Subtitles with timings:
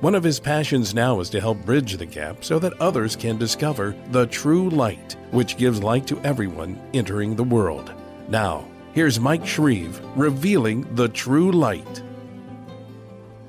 [0.00, 3.36] One of his passions now is to help bridge the gap so that others can
[3.36, 7.92] discover the true light, which gives light to everyone entering the world.
[8.26, 12.02] Now, here's Mike Shreve revealing the true light.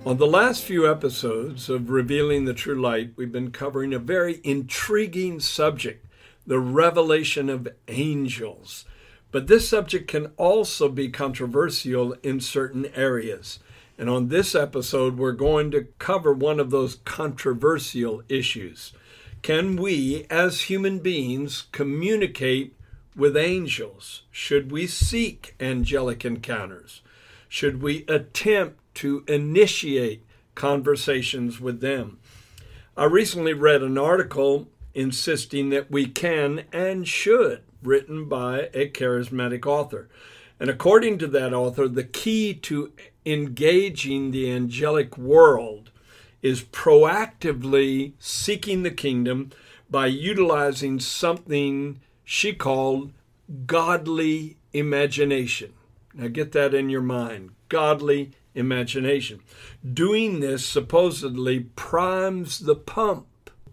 [0.06, 4.42] On the last few episodes of Revealing the True Light, we've been covering a very
[4.44, 6.06] intriguing subject
[6.46, 8.84] the revelation of angels.
[9.32, 13.60] But this subject can also be controversial in certain areas.
[14.02, 18.94] And on this episode, we're going to cover one of those controversial issues.
[19.44, 22.76] Can we, as human beings, communicate
[23.16, 24.24] with angels?
[24.32, 27.04] Should we seek angelic encounters?
[27.48, 32.18] Should we attempt to initiate conversations with them?
[32.98, 39.68] I recently read an article insisting that we can and should, written by a charismatic
[39.68, 40.10] author.
[40.60, 42.94] And according to that author, the key to
[43.26, 45.92] engaging the angelic world
[46.42, 49.52] is proactively seeking the kingdom
[49.90, 53.12] by utilizing something she called
[53.66, 55.74] godly imagination.
[56.14, 59.40] Now get that in your mind godly imagination.
[59.94, 63.28] Doing this supposedly primes the pump,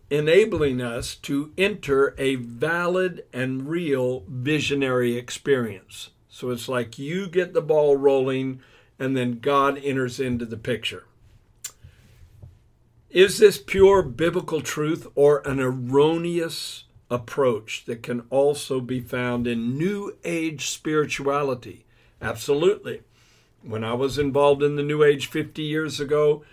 [0.09, 6.11] enabling us to enter a valid and real visionary experience.
[6.29, 8.61] So it's like you get the ball rolling
[8.99, 11.05] and then God enters into the picture.
[13.11, 19.79] Is this pure biblical truth or an erroneous approach that can also be found in
[19.79, 21.87] New Age spirituality?
[22.21, 23.03] Absolutely.
[23.63, 26.45] When I was involved in the New Age 50 years ago,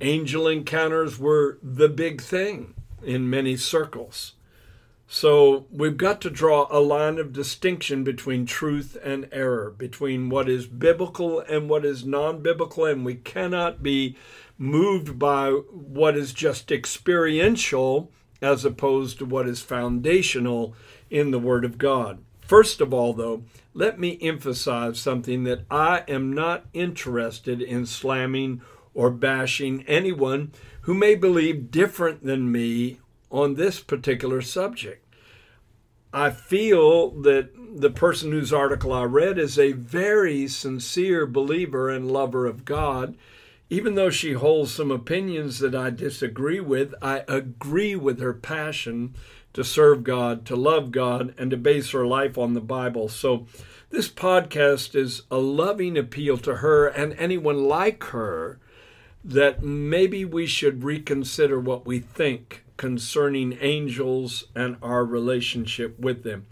[0.00, 4.34] angel encounters were the big thing in many circles.
[5.12, 10.48] So we've got to draw a line of distinction between truth and error, between what
[10.48, 14.16] is biblical and what is non biblical, and we cannot be
[14.56, 20.76] moved by what is just experiential as opposed to what is foundational
[21.10, 22.20] in the Word of God.
[22.40, 23.42] First of all, though,
[23.74, 28.60] let me emphasize something that I am not interested in slamming
[28.94, 33.00] or bashing anyone who may believe different than me
[33.30, 35.06] on this particular subject.
[36.12, 42.10] I feel that the person whose article I read is a very sincere believer and
[42.10, 43.16] lover of God.
[43.68, 49.14] Even though she holds some opinions that I disagree with, I agree with her passion
[49.52, 53.08] to serve God, to love God, and to base her life on the Bible.
[53.08, 53.46] So,
[53.90, 58.60] this podcast is a loving appeal to her and anyone like her
[59.24, 66.46] that maybe we should reconsider what we think concerning angels and our relationship with them.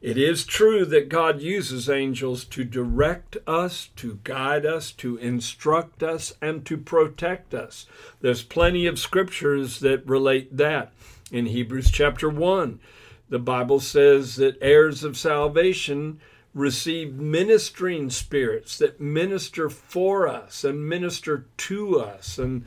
[0.00, 6.02] It is true that God uses angels to direct us, to guide us, to instruct
[6.02, 7.84] us, and to protect us.
[8.22, 10.94] There's plenty of scriptures that relate that.
[11.30, 12.80] In Hebrews chapter 1,
[13.28, 16.20] the Bible says that heirs of salvation
[16.54, 22.38] receive ministering spirits that minister for us and minister to us.
[22.38, 22.64] And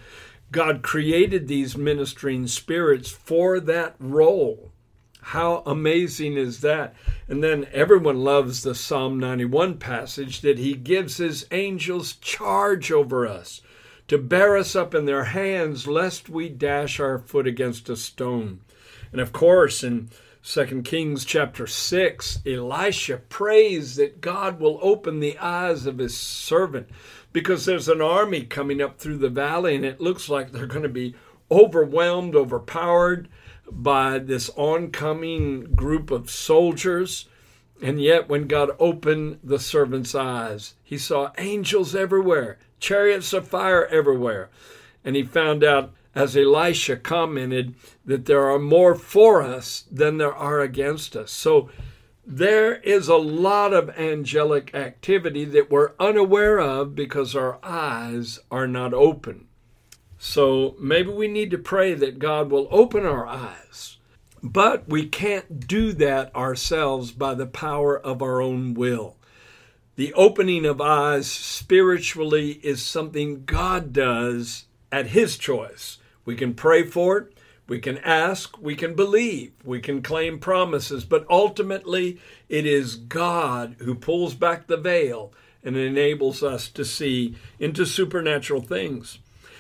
[0.52, 4.72] God created these ministering spirits for that role.
[5.22, 6.96] How amazing is that?
[7.28, 13.28] And then everyone loves the Psalm 91 passage that he gives his angels charge over
[13.28, 13.62] us
[14.08, 18.62] to bear us up in their hands lest we dash our foot against a stone.
[19.12, 20.10] And of course, in
[20.42, 26.90] 2 Kings chapter 6, Elisha prays that God will open the eyes of his servant
[27.32, 30.84] because there's an army coming up through the valley and it looks like they're going
[30.84, 31.16] to be
[31.52, 33.28] overwhelmed, overpowered
[33.72, 37.28] by this oncoming group of soldiers.
[37.82, 43.86] And yet, when God opened the servant's eyes, he saw angels everywhere, chariots of fire
[43.86, 44.50] everywhere.
[45.06, 50.36] And he found out, as Elisha commented, that there are more for us than there
[50.36, 51.32] are against us.
[51.32, 51.70] So
[52.32, 58.68] there is a lot of angelic activity that we're unaware of because our eyes are
[58.68, 59.48] not open.
[60.20, 63.98] So maybe we need to pray that God will open our eyes.
[64.44, 69.18] But we can't do that ourselves by the power of our own will.
[69.96, 75.98] The opening of eyes spiritually is something God does at His choice.
[76.26, 77.39] We can pray for it,
[77.70, 82.20] We can ask, we can believe, we can claim promises, but ultimately
[82.50, 85.32] it is God who pulls back the veil
[85.64, 89.20] and enables us to see into supernatural things.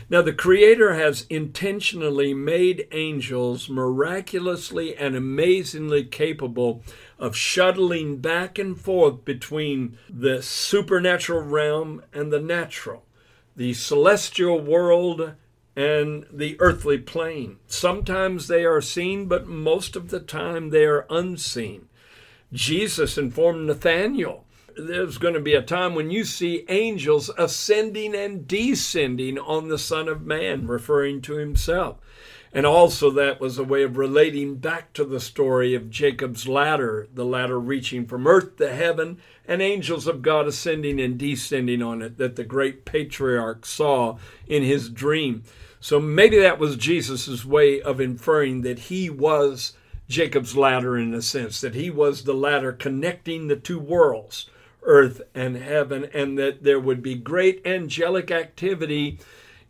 [0.09, 6.81] Now, the Creator has intentionally made angels miraculously and amazingly capable
[7.19, 13.06] of shuttling back and forth between the supernatural realm and the natural,
[13.56, 15.35] the celestial world
[15.79, 17.55] and the earthly plane.
[17.65, 21.87] Sometimes they are seen, but most of the time they are unseen.
[22.51, 24.43] Jesus informed Nathanael
[24.87, 29.77] there's going to be a time when you see angels ascending and descending on the
[29.77, 31.97] Son of Man, referring to himself.
[32.51, 37.07] And also, that was a way of relating back to the story of Jacob's ladder,
[37.13, 42.03] the ladder reaching from earth to heaven, and angels of God ascending and descending on
[42.03, 45.41] it that the great patriarch saw in his dream.
[45.79, 49.73] So maybe that was Jesus' way of inferring that he was
[50.07, 54.47] Jacob's ladder in a sense, that he was the ladder connecting the two worlds
[54.83, 59.19] earth and heaven, and that there would be great angelic activity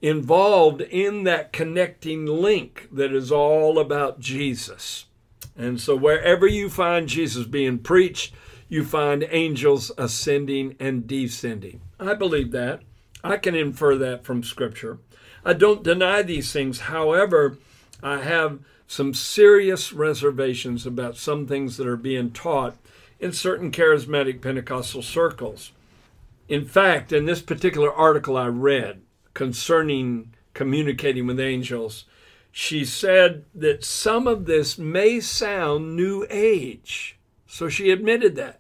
[0.01, 5.05] involved in that connecting link that is all about Jesus.
[5.57, 8.33] And so, wherever you find Jesus being preached,
[8.69, 11.81] you find angels ascending and descending.
[12.00, 12.81] I believe that.
[13.24, 15.00] I can infer that from Scripture.
[15.44, 16.81] I don't deny these things.
[16.81, 17.57] However,
[18.01, 22.77] I have some serious reservations about some things that are being taught
[23.19, 25.72] in certain charismatic Pentecostal circles.
[26.48, 29.01] In fact, in this particular article I read
[29.33, 32.06] concerning communicating with angels,
[32.51, 37.18] she said that some of this may sound New Age.
[37.45, 38.58] So she admitted that.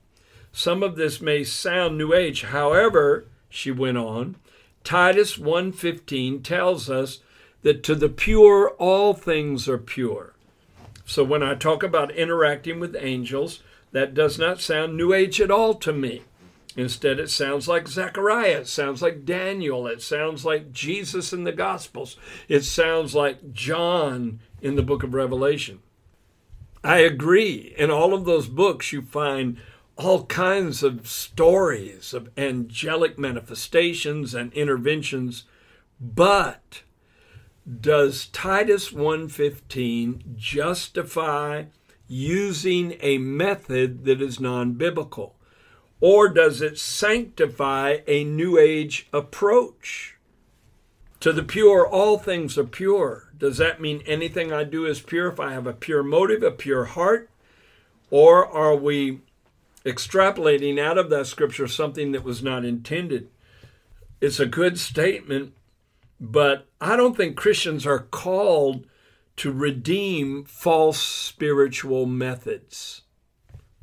[0.59, 2.41] Some of this may sound New Age.
[2.41, 4.35] However, she went on,
[4.83, 7.19] Titus 1:15 tells us
[7.61, 10.33] that to the pure all things are pure.
[11.05, 13.63] So when I talk about interacting with angels,
[13.93, 16.23] that does not sound New Age at all to me.
[16.75, 18.59] Instead, it sounds like Zechariah.
[18.59, 19.87] It sounds like Daniel.
[19.87, 22.17] It sounds like Jesus in the Gospels.
[22.49, 25.79] It sounds like John in the book of Revelation.
[26.83, 27.73] I agree.
[27.77, 29.55] In all of those books, you find
[29.99, 35.43] all kinds of stories of angelic manifestations and interventions.
[35.99, 36.83] But
[37.69, 41.65] does Titus 1:15 justify
[42.07, 45.35] using a method that is non biblical?
[45.99, 50.15] Or does it sanctify a New Age approach?
[51.19, 53.33] To the pure, all things are pure.
[53.37, 56.51] Does that mean anything I do is pure if I have a pure motive, a
[56.51, 57.29] pure heart?
[58.09, 59.19] Or are we
[59.91, 63.29] extrapolating out of that scripture something that was not intended?
[64.21, 65.53] It's a good statement,
[66.19, 68.85] but I don't think Christians are called
[69.37, 73.01] to redeem false spiritual methods.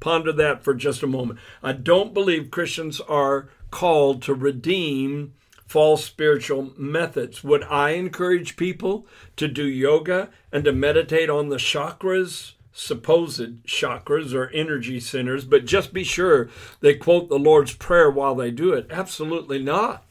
[0.01, 1.39] Ponder that for just a moment.
[1.63, 5.33] I don't believe Christians are called to redeem
[5.67, 7.43] false spiritual methods.
[7.43, 9.07] Would I encourage people
[9.37, 12.53] to do yoga and to meditate on the chakras?
[12.77, 16.51] Supposed chakras or energy centers, but just be sure
[16.81, 18.87] they quote the Lord's Prayer while they do it.
[18.91, 20.05] Absolutely not.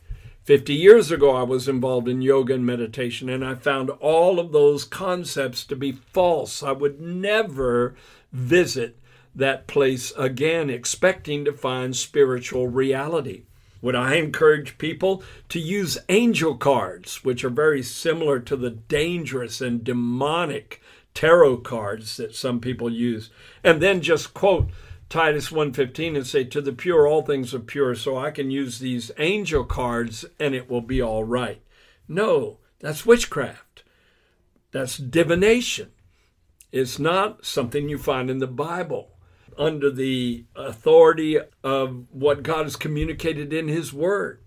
[0.45, 4.51] 50 years ago, I was involved in yoga and meditation, and I found all of
[4.51, 6.63] those concepts to be false.
[6.63, 7.95] I would never
[8.31, 8.97] visit
[9.35, 13.43] that place again, expecting to find spiritual reality.
[13.81, 19.61] Would I encourage people to use angel cards, which are very similar to the dangerous
[19.61, 20.81] and demonic
[21.15, 23.31] tarot cards that some people use,
[23.63, 24.69] and then just quote
[25.09, 28.79] Titus 1:15 and say to the pure all things are pure so I can use
[28.79, 31.61] these angel cards and it will be all right.
[32.07, 33.83] No, that's witchcraft.
[34.71, 35.91] That's divination.
[36.71, 39.11] It's not something you find in the Bible
[39.57, 44.41] under the authority of what God has communicated in his word.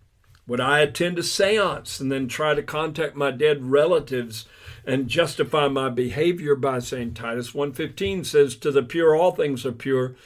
[0.48, 4.46] Would I attend a seance and then try to contact my dead relatives
[4.84, 9.72] and justify my behavior by saying Titus 1:15 says to the pure all things are
[9.72, 10.16] pure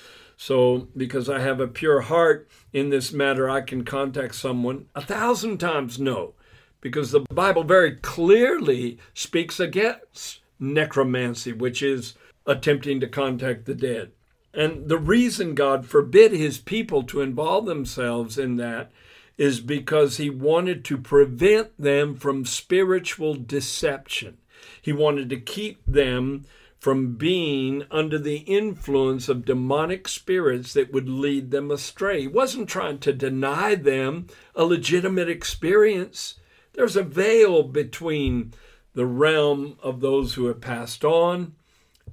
[0.43, 5.01] so, because I have a pure heart in this matter, I can contact someone a
[5.01, 6.35] thousand times no,
[6.81, 12.15] because the Bible very clearly speaks against necromancy, which is
[12.45, 14.11] attempting to contact the dead.
[14.53, 18.91] And the reason God forbid his people to involve themselves in that
[19.39, 24.39] is because he wanted to prevent them from spiritual deception.
[24.81, 26.45] He wanted to keep them
[26.79, 32.23] from being under the influence of demonic spirits that would lead them astray.
[32.23, 36.41] He wasn't trying to deny them a legitimate experience.
[36.73, 38.53] There's a veil between
[38.95, 41.55] the realm of those who have passed on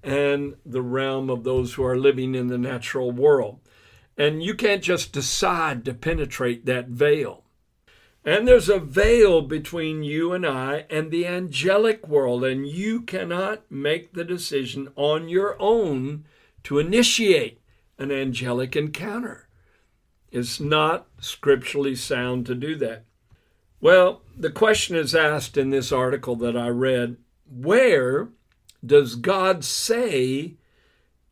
[0.03, 3.59] and the realm of those who are living in the natural world.
[4.19, 7.45] And you can't just decide to penetrate that veil.
[8.25, 13.63] And there's a veil between you and I and the angelic world, and you cannot
[13.71, 16.25] make the decision on your own
[16.63, 17.61] to initiate
[17.97, 19.47] an angelic encounter.
[20.31, 23.05] It's not scripturally sound to do that.
[23.79, 27.15] Well, the question is asked in this article that I read
[27.49, 28.27] where
[28.85, 30.55] does God say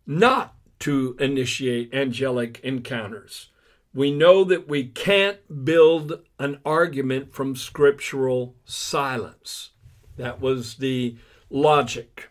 [0.06, 3.50] not to initiate angelic encounters?
[3.94, 9.72] We know that we can't build an argument from scriptural silence.
[10.18, 11.18] That was the
[11.50, 12.30] logic.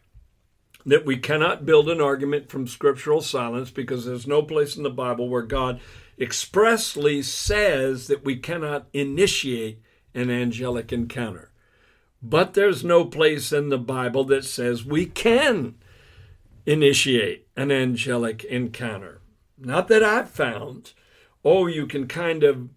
[0.84, 4.90] That we cannot build an argument from scriptural silence because there's no place in the
[4.90, 5.80] Bible where God
[6.18, 9.82] expressly says that we cannot initiate
[10.14, 11.50] an angelic encounter.
[12.22, 15.74] But there's no place in the Bible that says we can
[16.66, 19.22] initiate an angelic encounter.
[19.56, 20.92] Not that I've found.
[21.44, 22.68] Oh, you can kind of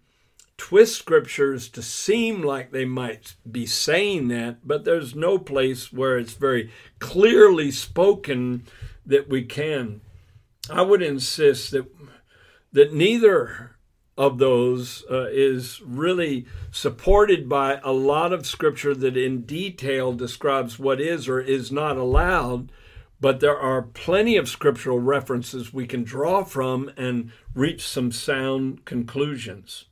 [0.56, 6.18] twist scriptures to seem like they might be saying that, but there's no place where
[6.18, 8.64] it's very clearly spoken
[9.04, 10.00] that we can.
[10.70, 11.86] I would insist that
[12.72, 13.76] that neither
[14.16, 20.78] of those uh, is really supported by a lot of scripture that in detail describes
[20.78, 22.70] what is or is not allowed
[23.20, 28.84] but there are plenty of scriptural references we can draw from and reach some sound
[28.84, 29.86] conclusions.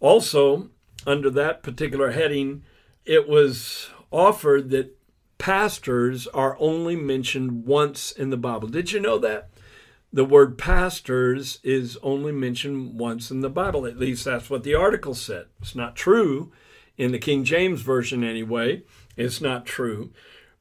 [0.00, 0.70] Also,
[1.06, 2.62] under that particular heading,
[3.04, 4.96] it was offered that
[5.38, 8.68] pastors are only mentioned once in the Bible.
[8.68, 9.50] Did you know that?
[10.12, 13.86] The word pastors is only mentioned once in the Bible.
[13.86, 15.46] At least that's what the article said.
[15.60, 16.50] It's not true
[16.96, 18.82] in the King James Version, anyway.
[19.16, 20.10] It's not true.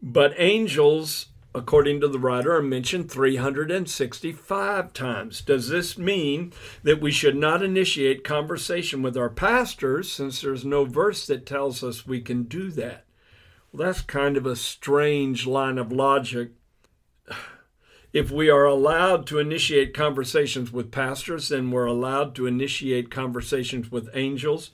[0.01, 5.41] But angels, according to the writer, are mentioned 365 times.
[5.41, 10.85] Does this mean that we should not initiate conversation with our pastors since there's no
[10.85, 13.05] verse that tells us we can do that?
[13.71, 16.51] Well, that's kind of a strange line of logic.
[18.13, 23.91] If we are allowed to initiate conversations with pastors, then we're allowed to initiate conversations
[23.91, 24.71] with angels.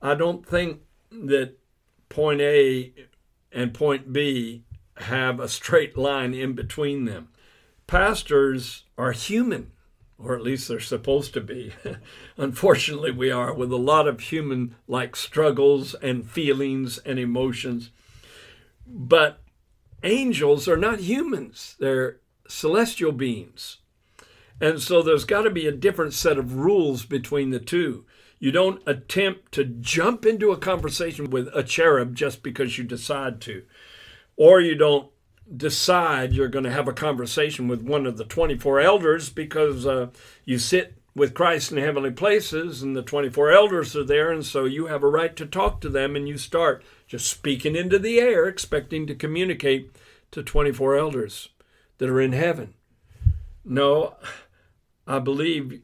[0.00, 1.58] I don't think that
[2.08, 2.92] point A
[3.52, 4.64] and point B
[4.98, 7.28] have a straight line in between them.
[7.86, 9.72] Pastors are human,
[10.18, 11.72] or at least they're supposed to be.
[12.36, 17.90] Unfortunately, we are, with a lot of human like struggles and feelings and emotions.
[18.86, 19.40] But
[20.02, 23.78] angels are not humans, they're celestial beings.
[24.60, 28.04] And so there's got to be a different set of rules between the two.
[28.38, 33.40] You don't attempt to jump into a conversation with a cherub just because you decide
[33.42, 33.64] to.
[34.36, 35.10] Or you don't
[35.54, 40.08] decide you're going to have a conversation with one of the 24 elders because uh,
[40.44, 44.64] you sit with Christ in heavenly places and the 24 elders are there, and so
[44.64, 48.20] you have a right to talk to them, and you start just speaking into the
[48.20, 49.90] air, expecting to communicate
[50.30, 51.48] to 24 elders
[51.98, 52.74] that are in heaven.
[53.64, 54.14] No,
[55.06, 55.82] I believe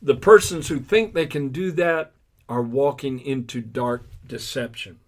[0.00, 2.12] the persons who think they can do that
[2.48, 4.98] are walking into dark deception.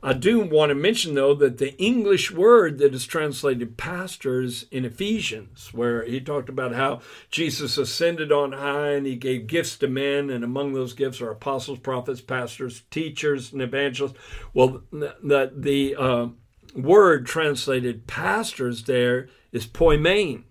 [0.00, 4.84] I do want to mention, though, that the English word that is translated pastors in
[4.84, 7.00] Ephesians, where he talked about how
[7.32, 11.30] Jesus ascended on high and he gave gifts to men, and among those gifts are
[11.30, 14.16] apostles, prophets, pastors, teachers, and evangelists.
[14.54, 16.28] Well, the, the uh,
[16.76, 20.44] word translated pastors there is poimen.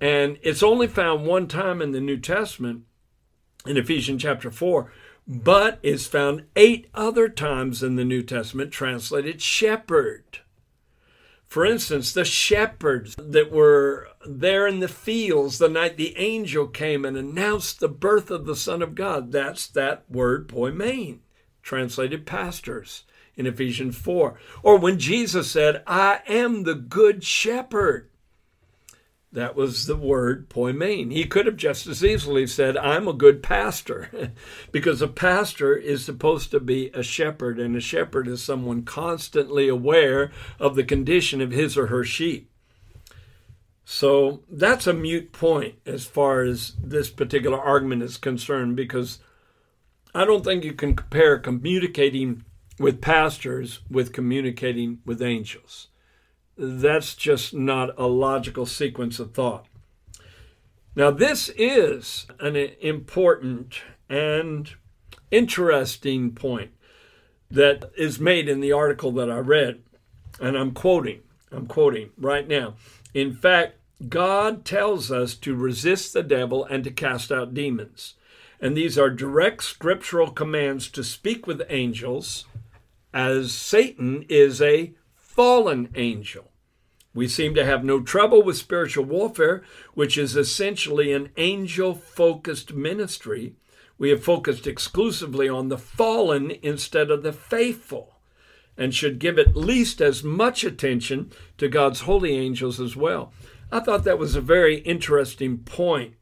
[0.00, 2.84] And it's only found one time in the New Testament,
[3.66, 4.90] in Ephesians chapter 4,
[5.26, 10.40] but is found eight other times in the New Testament translated shepherd.
[11.46, 17.04] For instance, the shepherds that were there in the fields the night the angel came
[17.04, 19.32] and announced the birth of the Son of God.
[19.32, 21.18] That's that word poimen,
[21.62, 23.04] translated pastors
[23.36, 24.38] in Ephesians 4.
[24.62, 28.09] Or when Jesus said, I am the good shepherd.
[29.32, 31.12] That was the word poimen.
[31.12, 34.32] He could have just as easily said, I'm a good pastor,
[34.72, 39.68] because a pastor is supposed to be a shepherd, and a shepherd is someone constantly
[39.68, 42.50] aware of the condition of his or her sheep.
[43.84, 49.20] So that's a mute point as far as this particular argument is concerned, because
[50.12, 52.44] I don't think you can compare communicating
[52.80, 55.88] with pastors with communicating with angels
[56.60, 59.66] that's just not a logical sequence of thought.
[60.94, 64.70] Now, this is an important and
[65.30, 66.72] interesting point.
[67.50, 69.80] that is made in the article that I read,
[70.40, 72.74] and I'm quoting, I'm quoting right now.
[73.12, 73.76] In fact,
[74.08, 78.14] God tells us to resist the devil and to cast out demons.
[78.60, 82.46] And these are direct scriptural commands to speak with angels,
[83.12, 84.94] as Satan is a
[85.34, 86.50] fallen angel.
[87.14, 89.62] We seem to have no trouble with spiritual warfare,
[89.94, 93.54] which is essentially an angel focused ministry.
[93.96, 98.16] We have focused exclusively on the fallen instead of the faithful,
[98.76, 103.32] and should give at least as much attention to God's holy angels as well.
[103.70, 106.14] I thought that was a very interesting point,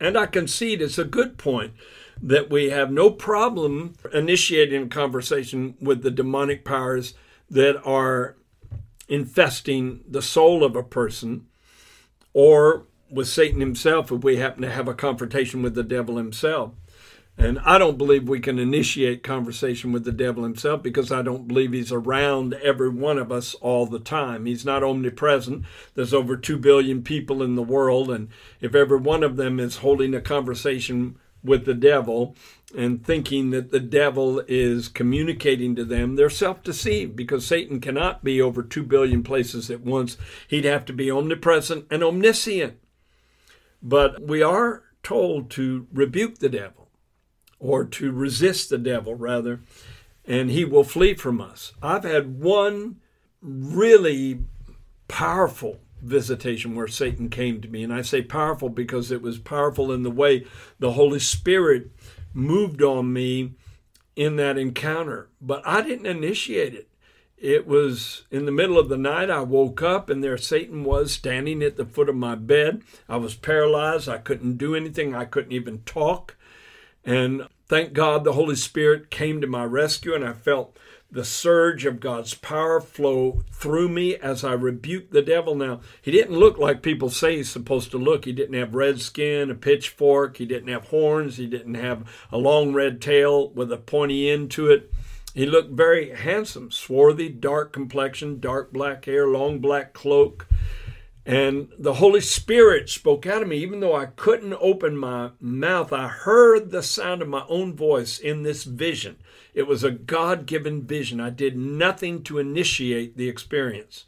[0.00, 1.74] and I concede it's a good point
[2.20, 7.14] that we have no problem initiating a conversation with the demonic powers
[7.50, 8.36] that are
[9.08, 11.46] infesting the soul of a person
[12.32, 16.72] or with Satan himself if we happen to have a confrontation with the devil himself.
[17.38, 21.46] And I don't believe we can initiate conversation with the devil himself because I don't
[21.46, 24.46] believe he's around every one of us all the time.
[24.46, 25.66] He's not omnipresent.
[25.94, 28.10] There's over 2 billion people in the world.
[28.10, 28.28] And
[28.62, 32.34] if every one of them is holding a conversation with the devil,
[32.74, 38.24] and thinking that the devil is communicating to them, they're self deceived because Satan cannot
[38.24, 40.16] be over 2 billion places at once.
[40.48, 42.78] He'd have to be omnipresent and omniscient.
[43.82, 46.88] But we are told to rebuke the devil,
[47.60, 49.60] or to resist the devil, rather,
[50.24, 51.72] and he will flee from us.
[51.80, 52.96] I've had one
[53.40, 54.40] really
[55.06, 57.82] powerful visitation where Satan came to me.
[57.82, 60.44] And I say powerful because it was powerful in the way
[60.78, 61.90] the Holy Spirit
[62.36, 63.52] moved on me
[64.14, 66.88] in that encounter, but I didn't initiate it.
[67.38, 69.30] It was in the middle of the night.
[69.30, 72.82] I woke up and there Satan was standing at the foot of my bed.
[73.08, 74.08] I was paralyzed.
[74.08, 75.14] I couldn't do anything.
[75.14, 76.36] I couldn't even talk.
[77.04, 80.78] And thank God the Holy Spirit came to my rescue and I felt
[81.16, 85.54] the surge of God's power flow through me as I rebuked the devil.
[85.54, 88.26] Now, he didn't look like people say he's supposed to look.
[88.26, 92.36] He didn't have red skin, a pitchfork, he didn't have horns, he didn't have a
[92.36, 94.92] long red tail with a pointy end to it.
[95.32, 100.46] He looked very handsome, swarthy, dark complexion, dark black hair, long black cloak.
[101.24, 103.56] And the Holy Spirit spoke out of me.
[103.56, 108.18] Even though I couldn't open my mouth, I heard the sound of my own voice
[108.18, 109.16] in this vision.
[109.56, 111.18] It was a God given vision.
[111.18, 114.04] I did nothing to initiate the experience.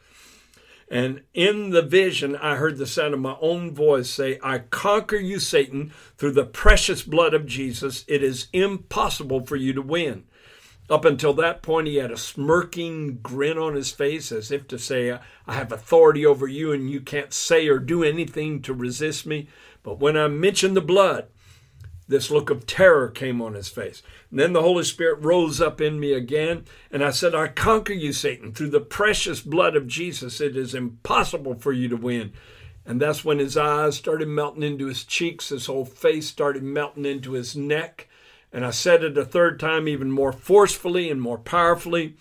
[0.90, 5.16] And in the vision, I heard the sound of my own voice say, I conquer
[5.16, 8.04] you, Satan, through the precious blood of Jesus.
[8.06, 10.24] It is impossible for you to win.
[10.90, 14.78] Up until that point, he had a smirking grin on his face as if to
[14.78, 19.24] say, I have authority over you and you can't say or do anything to resist
[19.24, 19.48] me.
[19.82, 21.28] But when I mentioned the blood,
[22.08, 24.02] this look of terror came on his face.
[24.30, 27.92] And then the Holy Spirit rose up in me again, and I said, I conquer
[27.92, 30.40] you, Satan, through the precious blood of Jesus.
[30.40, 32.32] It is impossible for you to win.
[32.86, 37.04] And that's when his eyes started melting into his cheeks, his whole face started melting
[37.04, 38.08] into his neck.
[38.50, 42.16] And I said it a third time, even more forcefully and more powerfully.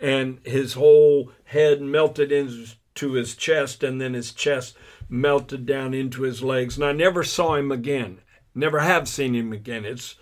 [0.00, 4.76] And his whole head melted into his chest, and then his chest
[5.08, 6.76] melted down into his legs.
[6.76, 8.18] And I never saw him again.
[8.54, 9.84] Never have seen him again.
[9.84, 10.16] It's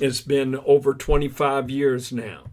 [0.00, 2.44] it's been over 25 years now.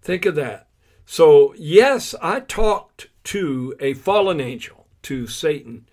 [0.00, 0.68] Think of that.
[1.06, 5.86] So, yes, I talked to a fallen angel, to Satan,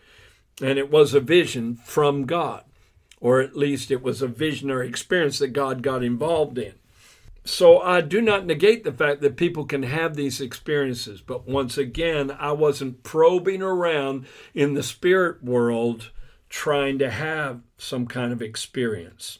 [0.61, 2.63] and it was a vision from God,
[3.19, 6.73] or at least it was a visionary experience that God got involved in.
[7.43, 11.77] So, I do not negate the fact that people can have these experiences, but once
[11.77, 16.11] again, I wasn't probing around in the spirit world
[16.51, 19.39] trying to have some kind of experience.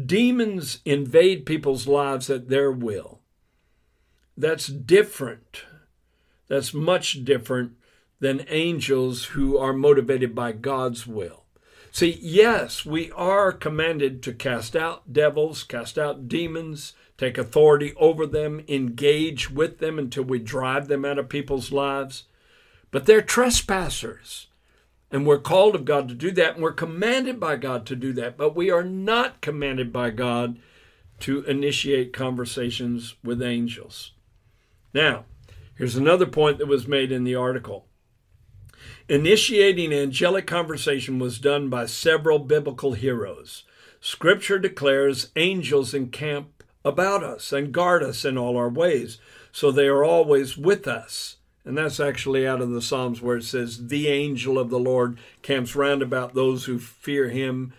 [0.00, 3.20] Demons invade people's lives at their will.
[4.36, 5.62] That's different.
[6.46, 7.72] That's much different
[8.20, 11.42] than angels who are motivated by God's will.
[11.90, 18.26] See, yes, we are commanded to cast out devils, cast out demons, take authority over
[18.26, 22.24] them, engage with them until we drive them out of people's lives.
[22.92, 24.46] But they're trespassers.
[25.10, 28.12] And we're called of God to do that, and we're commanded by God to do
[28.14, 30.58] that, but we are not commanded by God
[31.20, 34.12] to initiate conversations with angels.
[34.92, 35.24] Now,
[35.76, 37.86] here's another point that was made in the article.
[39.08, 43.64] Initiating angelic conversation was done by several biblical heroes.
[44.00, 49.18] Scripture declares angels encamp about us and guard us in all our ways,
[49.52, 51.35] so they are always with us.
[51.66, 55.18] And that's actually out of the Psalms where it says, The angel of the Lord
[55.42, 57.74] camps round about those who fear him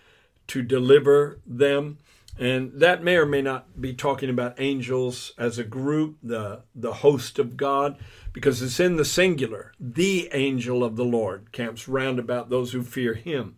[0.47, 1.97] to deliver them.
[2.37, 6.95] And that may or may not be talking about angels as a group, the, the
[6.95, 7.97] host of God,
[8.33, 9.71] because it's in the singular.
[9.79, 13.55] The angel of the Lord camps round about those who fear him.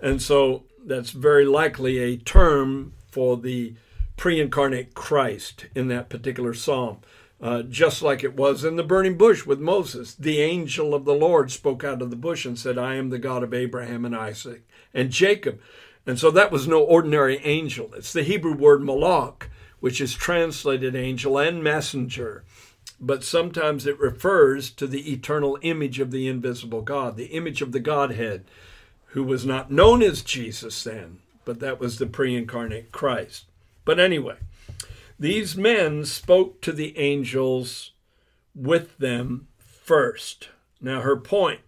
[0.00, 3.74] And so that's very likely a term for the
[4.16, 6.98] pre incarnate Christ in that particular psalm.
[7.42, 10.14] Uh, just like it was in the burning bush with Moses.
[10.14, 13.18] The angel of the Lord spoke out of the bush and said, I am the
[13.18, 14.62] God of Abraham and Isaac
[14.94, 15.60] and Jacob.
[16.06, 17.90] And so that was no ordinary angel.
[17.94, 19.48] It's the Hebrew word malach,
[19.80, 22.44] which is translated angel and messenger.
[23.00, 27.72] But sometimes it refers to the eternal image of the invisible God, the image of
[27.72, 28.44] the Godhead,
[29.06, 33.46] who was not known as Jesus then, but that was the pre incarnate Christ.
[33.84, 34.36] But anyway,
[35.22, 37.92] these men spoke to the angels
[38.56, 40.48] with them first.
[40.80, 41.60] Now, her point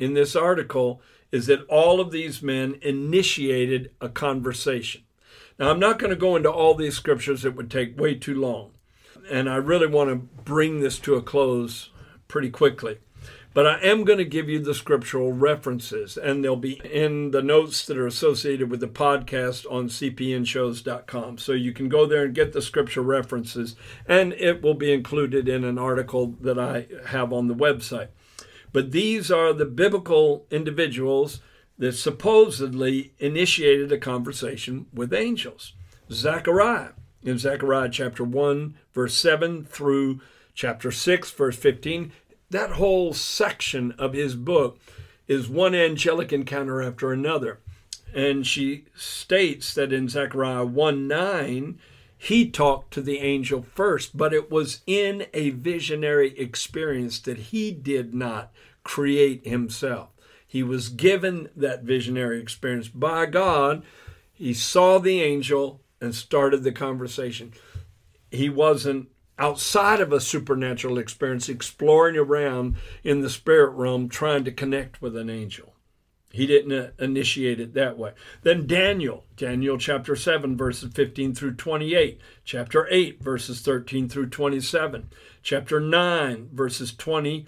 [0.00, 5.02] in this article is that all of these men initiated a conversation.
[5.60, 8.34] Now, I'm not going to go into all these scriptures, it would take way too
[8.34, 8.72] long.
[9.30, 11.90] And I really want to bring this to a close
[12.26, 12.98] pretty quickly.
[13.54, 17.42] But I am going to give you the scriptural references, and they'll be in the
[17.42, 21.38] notes that are associated with the podcast on cpnshows.com.
[21.38, 23.74] So you can go there and get the scripture references,
[24.06, 28.08] and it will be included in an article that I have on the website.
[28.72, 31.40] But these are the biblical individuals
[31.78, 35.72] that supposedly initiated a conversation with angels.
[36.10, 36.90] Zechariah,
[37.22, 40.20] in Zechariah chapter 1, verse 7 through
[40.54, 42.12] chapter 6, verse 15,
[42.50, 44.78] that whole section of his book
[45.26, 47.60] is one angelic encounter after another.
[48.14, 51.78] And she states that in Zechariah 1 9,
[52.16, 57.70] he talked to the angel first, but it was in a visionary experience that he
[57.70, 58.50] did not
[58.82, 60.08] create himself.
[60.46, 63.84] He was given that visionary experience by God.
[64.32, 67.52] He saw the angel and started the conversation.
[68.30, 74.52] He wasn't outside of a supernatural experience, exploring around in the spirit realm, trying to
[74.52, 75.74] connect with an angel.
[76.30, 78.12] He didn't uh, initiate it that way.
[78.42, 85.08] Then Daniel, Daniel chapter 7, verses 15 through 28, chapter 8, verses 13 through 27,
[85.42, 87.46] chapter 9, verses 20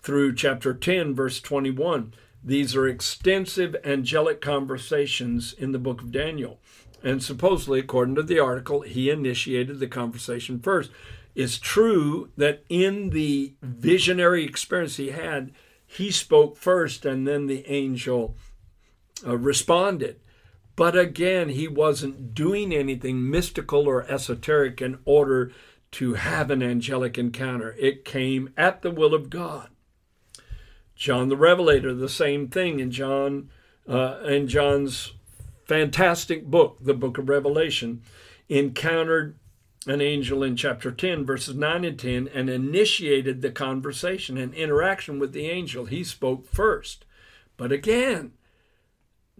[0.00, 2.14] through chapter 10, verse 21.
[2.42, 6.60] These are extensive angelic conversations in the book of Daniel.
[7.02, 10.90] And supposedly, according to the article, he initiated the conversation first
[11.34, 15.52] is true that in the visionary experience he had,
[15.86, 18.36] he spoke first and then the angel
[19.26, 20.20] uh, responded.
[20.76, 25.52] But again, he wasn't doing anything mystical or esoteric in order
[25.92, 27.76] to have an angelic encounter.
[27.78, 29.68] It came at the will of God.
[30.96, 33.50] John the Revelator, the same thing in John
[33.88, 35.12] uh, in John's
[35.66, 38.02] fantastic book, the Book of Revelation,
[38.48, 39.36] encountered
[39.86, 45.18] an angel in chapter 10, verses 9 and 10, and initiated the conversation and interaction
[45.18, 45.86] with the angel.
[45.86, 47.04] He spoke first.
[47.56, 48.32] But again,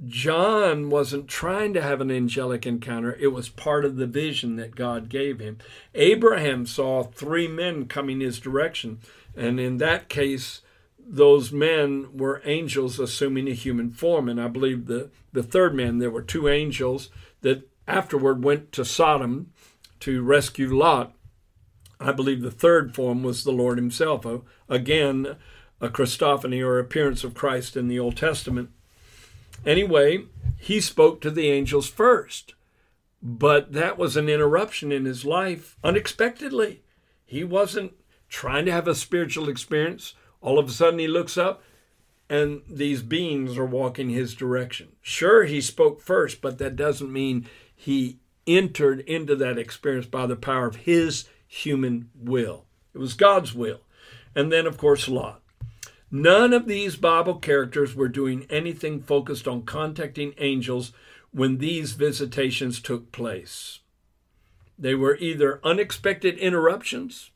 [0.04, 3.16] John wasn't trying to have an angelic encounter.
[3.20, 5.58] It was part of the vision that God gave him.
[5.94, 8.98] Abraham saw three men coming his direction,
[9.36, 10.62] and in that case,
[10.98, 14.28] those men were angels assuming a human form.
[14.28, 17.10] And I believe the, the third man, there were two angels
[17.42, 19.52] that afterward went to Sodom
[20.04, 21.14] to rescue Lot.
[21.98, 24.26] I believe the third form was the Lord Himself.
[24.68, 25.36] Again,
[25.80, 28.68] a Christophany or appearance of Christ in the Old Testament.
[29.64, 30.24] Anyway,
[30.58, 32.52] he spoke to the angels first,
[33.22, 36.82] but that was an interruption in his life unexpectedly.
[37.24, 37.94] He wasn't
[38.28, 40.12] trying to have a spiritual experience.
[40.42, 41.62] All of a sudden, he looks up
[42.28, 44.92] and these beings are walking his direction.
[45.00, 50.36] Sure, he spoke first, but that doesn't mean he entered into that experience by the
[50.36, 52.64] power of his human will.
[52.94, 53.80] It was God's will.
[54.34, 55.40] And then, of course, Lot.
[56.10, 60.92] None of these Bible characters were doing anything focused on contacting angels
[61.32, 63.80] when these visitations took place.
[64.78, 67.30] They were either unexpected interruptions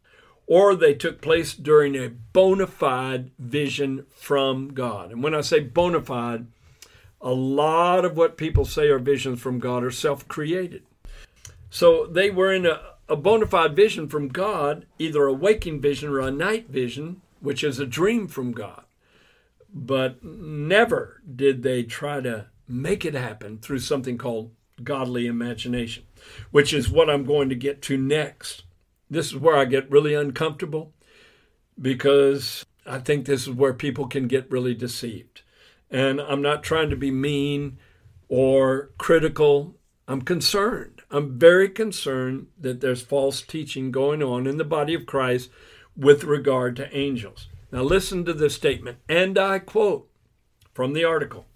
[0.47, 5.13] or they took place during a bona fide vision from God.
[5.13, 6.47] And when I say bona fide,
[7.21, 10.83] a lot of what people say are visions from God are self created.
[11.71, 16.11] So they were in a, a bona fide vision from God, either a waking vision
[16.11, 18.85] or a night vision, which is a dream from God.
[19.73, 24.51] But never did they try to make it happen through something called
[24.83, 26.05] godly imagination,
[26.51, 28.65] which is what I'm going to get to next.
[29.11, 30.93] This is where I get really uncomfortable
[31.81, 35.43] because I think this is where people can get really deceived.
[35.91, 37.79] And I'm not trying to be mean
[38.29, 39.75] or critical
[40.07, 40.98] I'm concerned.
[41.11, 45.51] I'm very concerned that there's false teaching going on in the body of Christ
[45.97, 47.49] with regard to angels.
[47.73, 50.09] Now, listen to this statement, and I quote
[50.75, 51.47] from the article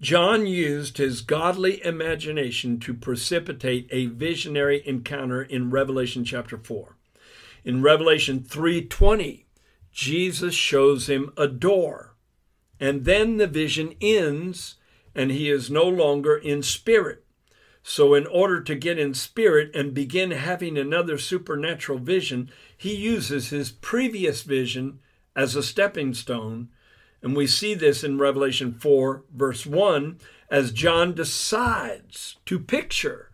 [0.00, 6.96] John used his godly imagination to precipitate a visionary encounter in Revelation chapter 4.
[7.64, 9.46] In Revelation 3:20,
[9.92, 12.14] Jesus shows him a door.
[12.78, 14.76] And then the vision ends
[15.14, 17.25] and he is no longer in spirit.
[17.88, 23.50] So, in order to get in spirit and begin having another supernatural vision, he uses
[23.50, 24.98] his previous vision
[25.36, 26.68] as a stepping stone.
[27.22, 30.18] And we see this in Revelation 4, verse 1,
[30.50, 33.30] as John decides to picture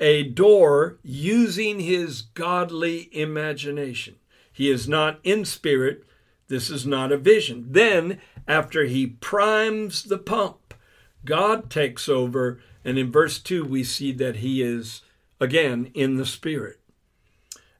[0.00, 4.16] a door using his godly imagination.
[4.52, 6.04] He is not in spirit.
[6.48, 7.66] This is not a vision.
[7.70, 10.74] Then, after he primes the pump,
[11.24, 15.02] God takes over and in verse 2, we see that he is
[15.40, 16.80] again in the Spirit.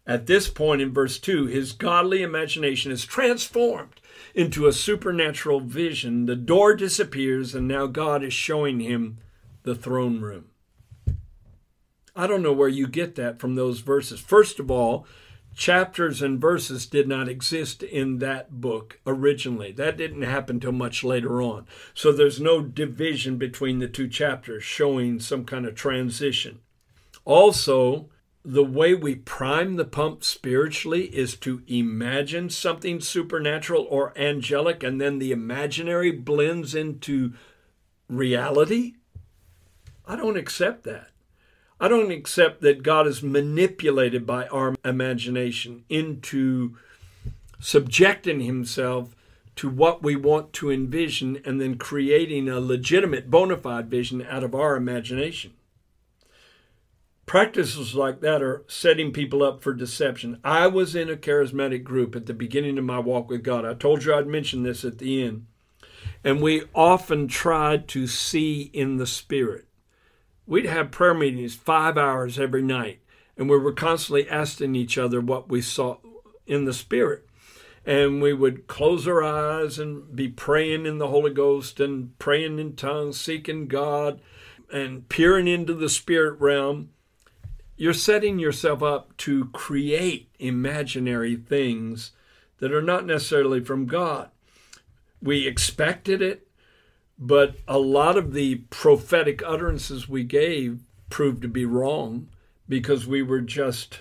[0.06, 4.00] At this point in verse 2, his godly imagination is transformed
[4.34, 6.26] into a supernatural vision.
[6.26, 9.18] The door disappears, and now God is showing him
[9.62, 10.46] the throne room.
[12.14, 14.20] I don't know where you get that from those verses.
[14.20, 15.06] First of all,
[15.54, 19.72] chapters and verses did not exist in that book originally.
[19.72, 21.66] That didn't happen till much later on.
[21.94, 26.60] So there's no division between the two chapters showing some kind of transition.
[27.24, 28.08] Also,
[28.44, 35.00] the way we prime the pump spiritually is to imagine something supernatural or angelic, and
[35.00, 37.34] then the imaginary blends into
[38.08, 38.94] reality.
[40.04, 41.11] I don't accept that.
[41.82, 46.76] I don't accept that God is manipulated by our imagination into
[47.58, 49.16] subjecting himself
[49.56, 54.44] to what we want to envision and then creating a legitimate bona fide vision out
[54.44, 55.54] of our imagination.
[57.26, 60.38] Practices like that are setting people up for deception.
[60.44, 63.64] I was in a charismatic group at the beginning of my walk with God.
[63.64, 65.46] I told you I'd mention this at the end.
[66.22, 69.66] And we often tried to see in the Spirit
[70.52, 73.00] we'd have prayer meetings five hours every night,
[73.38, 75.96] and we were constantly asking each other what we saw
[76.46, 77.26] in the Spirit.
[77.86, 82.58] And we would close our eyes and be praying in the Holy Ghost and praying
[82.58, 84.20] in tongues, seeking God
[84.70, 86.90] and peering into the spirit realm.
[87.78, 92.12] You're setting yourself up to create imaginary things
[92.58, 94.28] that are not necessarily from God.
[95.22, 96.46] We expected it,
[97.18, 102.28] but a lot of the prophetic utterances we gave proved to be wrong
[102.68, 104.00] because we were just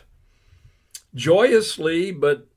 [1.13, 2.47] joyously but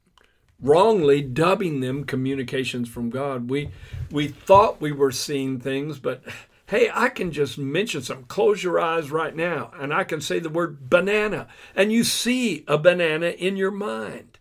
[0.60, 3.50] wrongly dubbing them communications from God.
[3.50, 3.70] We
[4.10, 6.22] we thought we were seeing things, but
[6.66, 8.24] hey, I can just mention some.
[8.24, 12.64] Close your eyes right now, and I can say the word banana, and you see
[12.66, 14.38] a banana in your mind.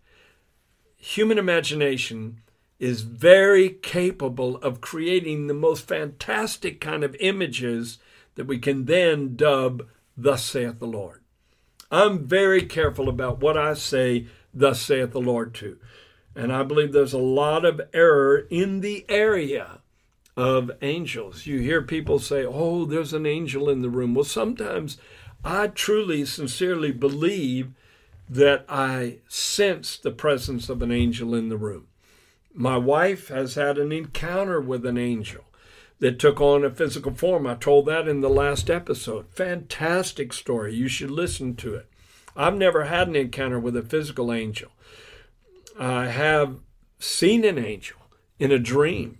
[0.97, 2.41] Human imagination
[2.83, 7.97] is very capable of creating the most fantastic kind of images
[8.35, 11.21] that we can then dub, Thus saith the Lord.
[11.89, 15.77] I'm very careful about what I say, Thus saith the Lord to.
[16.35, 19.79] And I believe there's a lot of error in the area
[20.35, 21.45] of angels.
[21.45, 24.13] You hear people say, Oh, there's an angel in the room.
[24.13, 24.97] Well, sometimes
[25.41, 27.71] I truly, sincerely believe
[28.27, 31.87] that I sense the presence of an angel in the room.
[32.53, 35.45] My wife has had an encounter with an angel
[35.99, 37.47] that took on a physical form.
[37.47, 39.27] I told that in the last episode.
[39.29, 40.75] Fantastic story.
[40.75, 41.89] You should listen to it.
[42.35, 44.71] I've never had an encounter with a physical angel.
[45.79, 46.57] I have
[46.99, 47.97] seen an angel
[48.37, 49.19] in a dream,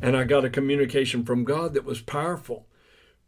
[0.00, 2.66] and I got a communication from God that was powerful.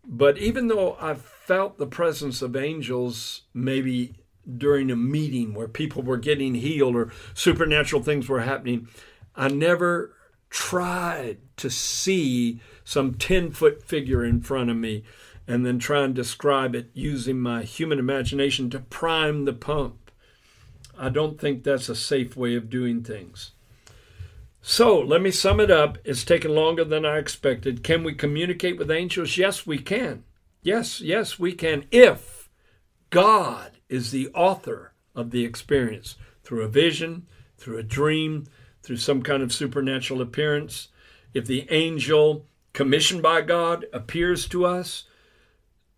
[0.07, 4.15] But even though I felt the presence of angels maybe
[4.57, 8.89] during a meeting where people were getting healed or supernatural things were happening,
[9.37, 10.15] I never
[10.51, 15.05] tried to see some 10 foot figure in front of me
[15.47, 20.11] and then try and describe it using my human imagination to prime the pump.
[20.97, 23.53] I don't think that's a safe way of doing things.
[24.63, 25.99] So let me sum it up.
[26.05, 27.83] It's taken longer than I expected.
[27.83, 29.37] Can we communicate with angels?
[29.37, 30.25] Yes, we can.
[30.63, 32.49] Yes, yes, we can if
[33.11, 37.27] God is the author of the experience through a vision,
[37.59, 38.47] through a dream,
[38.85, 40.89] through some kind of supernatural appearance,
[41.33, 45.05] if the angel commissioned by God appears to us,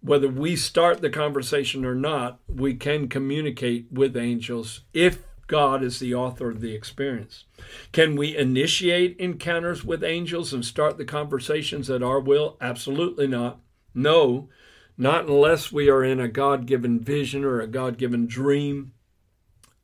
[0.00, 5.98] whether we start the conversation or not, we can communicate with angels if God is
[5.98, 7.44] the author of the experience.
[7.92, 12.56] Can we initiate encounters with angels and start the conversations at our will?
[12.60, 13.60] Absolutely not.
[13.94, 14.48] No,
[14.96, 18.92] not unless we are in a God given vision or a God given dream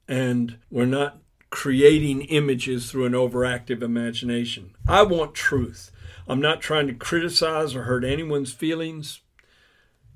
[0.09, 1.22] and we're not
[1.53, 4.75] creating images through an overactive imagination.
[4.89, 5.93] I want truth.
[6.27, 9.21] I'm not trying to criticize or hurt anyone's feelings.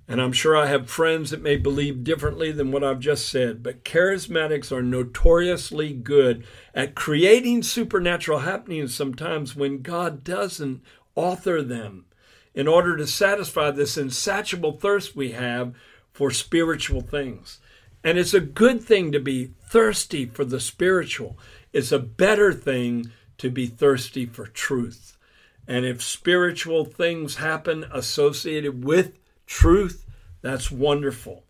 [0.08, 3.62] And I'm sure I have friends that may believe differently than what I've just said,
[3.62, 6.44] but charismatics are notoriously good
[6.74, 10.80] at creating supernatural happenings sometimes when God doesn't
[11.14, 12.06] author them
[12.54, 15.74] in order to satisfy this insatiable thirst we have
[16.14, 17.58] for spiritual things.
[18.06, 21.36] And it's a good thing to be thirsty for the spiritual,
[21.72, 25.18] it's a better thing to be thirsty for truth.
[25.66, 30.06] And if spiritual things happen associated with truth,
[30.40, 31.42] that's wonderful.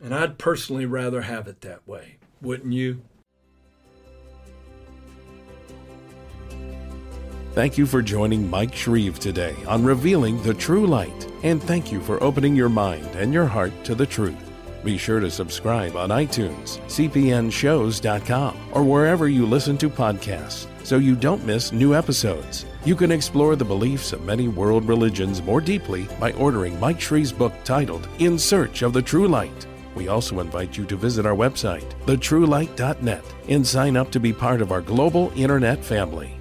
[0.00, 3.02] And I'd personally rather have it that way, wouldn't you?
[7.54, 11.26] Thank you for joining Mike Shreve today on Revealing the True Light.
[11.42, 14.49] And thank you for opening your mind and your heart to the truth.
[14.84, 21.14] Be sure to subscribe on iTunes, cpnshows.com, or wherever you listen to podcasts so you
[21.14, 22.64] don't miss new episodes.
[22.84, 27.32] You can explore the beliefs of many world religions more deeply by ordering Mike Shreve's
[27.32, 29.66] book titled In Search of the True Light.
[29.94, 34.62] We also invite you to visit our website, thetruelight.net, and sign up to be part
[34.62, 36.39] of our global internet family.